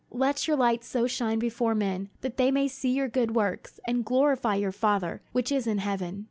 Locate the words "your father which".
4.55-5.51